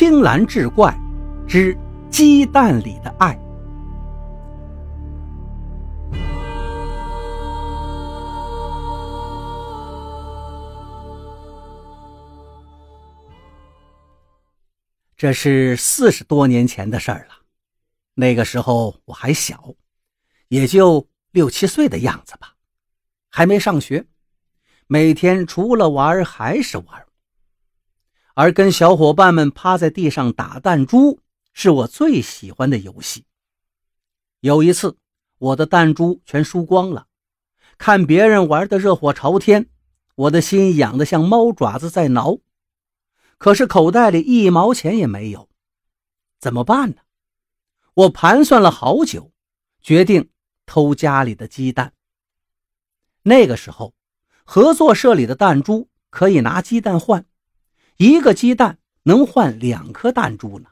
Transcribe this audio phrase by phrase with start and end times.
[0.00, 0.98] 青蓝志怪
[1.46, 1.76] 之
[2.08, 3.38] 鸡蛋里的爱。
[15.18, 17.34] 这是四十多年前的事儿了。
[18.14, 19.74] 那个时候我还小，
[20.48, 22.54] 也就六七岁的样子吧，
[23.28, 24.06] 还没上学，
[24.86, 27.09] 每天除了玩还是玩。
[28.34, 31.20] 而跟小伙伴们趴在地上打弹珠
[31.52, 33.24] 是我最喜欢的游戏。
[34.40, 34.96] 有一次，
[35.38, 37.06] 我的弹珠全输光了，
[37.76, 39.68] 看别人玩的热火朝天，
[40.14, 42.38] 我的心痒得像猫爪子在挠。
[43.36, 45.48] 可是口袋里一毛钱也没有，
[46.38, 46.96] 怎么办呢？
[47.94, 49.32] 我盘算了好久，
[49.82, 50.30] 决定
[50.64, 51.92] 偷家里的鸡蛋。
[53.22, 53.92] 那个时候，
[54.44, 57.26] 合作社里的弹珠可以拿鸡蛋换。
[58.00, 60.70] 一个鸡蛋能换两颗弹珠呢。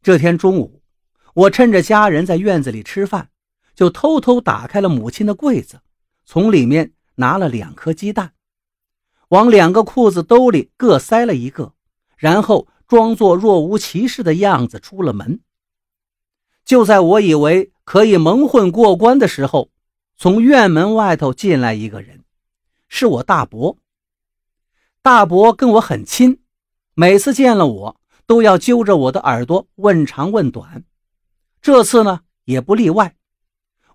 [0.00, 0.80] 这天中午，
[1.34, 3.28] 我趁着家人在院子里吃饭，
[3.74, 5.82] 就偷偷打开了母亲的柜子，
[6.24, 8.32] 从里面拿了两颗鸡蛋，
[9.28, 11.74] 往两个裤子兜里各塞了一个，
[12.16, 15.40] 然后装作若无其事的样子出了门。
[16.64, 19.70] 就在我以为可以蒙混过关的时候，
[20.16, 22.24] 从院门外头进来一个人，
[22.88, 23.76] 是我大伯。
[25.04, 26.40] 大伯跟我很亲，
[26.94, 30.82] 每次见了我都要揪着我的耳朵问长问短，
[31.60, 33.14] 这次呢也不例外。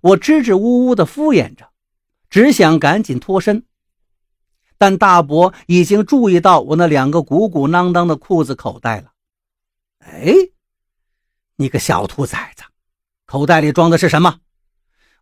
[0.01, 1.71] 我支支吾吾的敷衍着，
[2.29, 3.65] 只想赶紧脱身，
[4.77, 9.13] 但大伯已经注意到我那两个鼓鼓囊囊的裤子口袋了。
[10.01, 10.31] 哎，
[11.55, 12.65] 你个小兔崽子，
[13.25, 14.41] 口袋里装的是什么？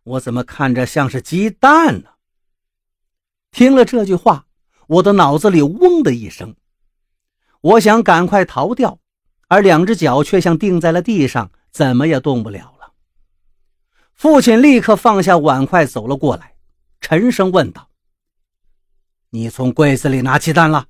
[0.02, 2.10] 我怎么看着像是鸡蛋呢？
[3.50, 4.44] 听了这句话。
[4.88, 6.56] 我的脑子里嗡的一声，
[7.60, 8.98] 我想赶快逃掉，
[9.46, 12.94] 而两只脚却像钉在了地上，怎么也动不了了。
[14.14, 16.54] 父亲立刻放下碗筷走了过来，
[17.02, 17.90] 沉声问道
[19.28, 20.86] ：“你从柜子里拿鸡蛋了？”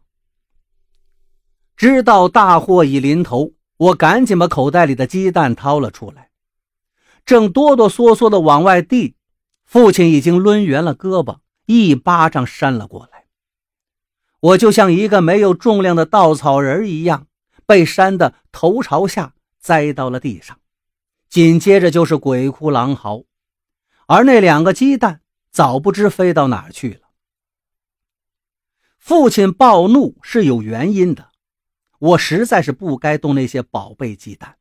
[1.77, 6.31] 知道大祸已临头，我赶紧把口袋里的鸡蛋掏了出来，
[7.27, 9.17] 正哆哆嗦嗦的往外递，
[9.65, 13.25] 父亲已经抡圆了胳膊，一巴掌扇了过来。
[14.41, 17.27] 我就像一个没有重量的稻草人一样，
[17.67, 20.61] 被扇得头朝下栽到了地上，
[21.29, 23.25] 紧接着就是鬼哭狼嚎，
[24.07, 27.09] 而那两个鸡蛋早不知飞到哪去了。
[28.97, 31.31] 父亲暴怒是有原因的，
[31.99, 34.57] 我实在是不该动那些宝贝鸡蛋，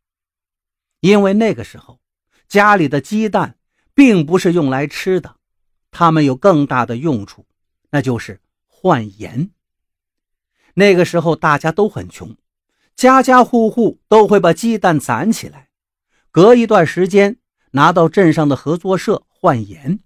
[1.01, 1.99] 因为那个时候
[2.47, 3.57] 家里的鸡蛋
[3.93, 5.35] 并不是用来吃的，
[5.91, 7.45] 它们有更大的用处，
[7.91, 9.51] 那就是换盐。
[10.79, 12.37] 那个时候大家都很穷，
[12.95, 15.69] 家家户户都会把鸡蛋攒起来，
[16.29, 17.37] 隔一段时间
[17.71, 19.99] 拿到镇上的合作社换盐。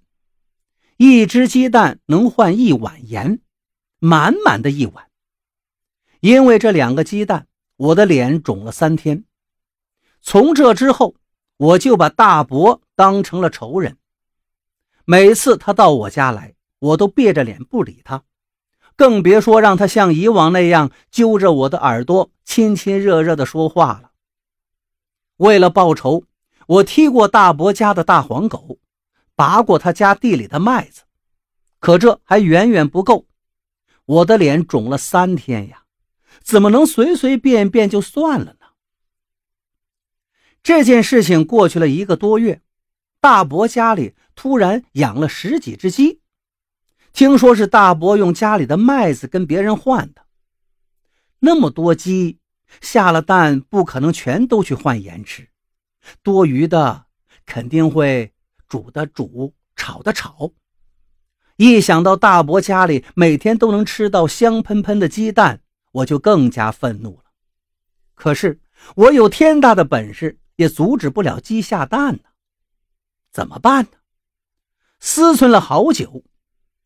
[0.96, 3.42] 一只鸡蛋能换一碗盐，
[4.00, 5.10] 满满的一碗。
[6.22, 9.26] 因为这两个鸡蛋，我的脸肿了三天。
[10.22, 11.16] 从这之后，
[11.58, 13.98] 我就把大伯当成了仇人。
[15.04, 18.24] 每次他到我家来，我都别着脸不理他。
[18.96, 24.12] 更别说让他像以往那样揪着我的耳朵亲亲热热的说话了。
[25.38, 26.24] 为了报仇，
[26.68, 28.78] 我踢过大伯家的大黄狗，
[29.36, 31.02] 拔过他家地里的麦子，
[31.80, 33.26] 可这还远远不够。
[34.06, 35.84] 我的脸肿了三天呀，
[36.44, 38.68] 怎么能随随便便就算了呢？
[40.62, 42.62] 这件事情过去了一个多月，
[43.20, 46.21] 大伯家里突然养了十几只鸡。
[47.14, 50.26] 听说是大伯用家里的麦子跟别人换的，
[51.40, 52.40] 那么多鸡
[52.80, 55.50] 下了蛋，不可能全都去换盐吃，
[56.24, 57.06] 多余的
[57.46, 58.34] 肯定会
[58.68, 60.52] 煮的煮，炒的炒。
[61.58, 65.62] 一想到大伯家里每天都能吃到香喷喷的鸡蛋，
[65.92, 67.26] 我就更加愤怒了。
[68.16, 68.62] 可是
[68.96, 72.24] 我有天大的本事，也阻止不了鸡下蛋呢，
[73.32, 73.92] 怎么办呢？
[75.00, 76.24] 思忖了好久。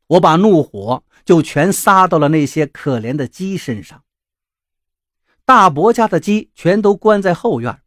[0.08, 4.04] 我把怒火就全撒到了那些可怜的鸡身上。
[5.44, 7.82] 大伯家的鸡全都关在后院，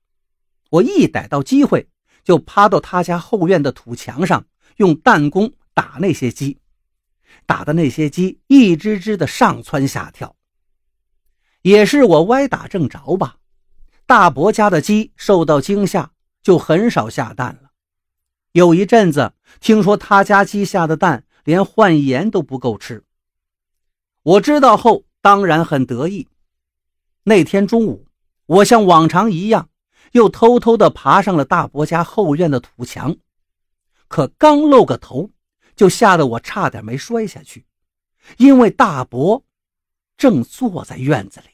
[0.71, 1.89] 我一逮到机会
[2.25, 6.59] 就趴到他家后院的土墙上，用弹弓打那些鸡，
[7.47, 10.37] 打的那些鸡一只只的上蹿下跳。
[11.63, 13.37] 也是我歪打正着吧，
[14.07, 16.13] 大伯家的鸡受到惊吓，
[16.43, 17.71] 就很少下蛋了。
[18.53, 21.25] 有一阵子，听说他家鸡下的蛋。
[21.49, 23.03] 连换盐都不够吃。
[24.23, 26.29] 我知道后当然很得意。
[27.23, 28.07] 那天中午，
[28.45, 29.71] 我像往常一样，
[30.13, 33.17] 又偷偷地爬上了大伯家后院的土墙，
[34.09, 35.31] 可刚露个头，
[35.75, 37.65] 就吓得我差点没摔下去，
[38.37, 39.43] 因为大伯
[40.19, 41.47] 正坐在院子里。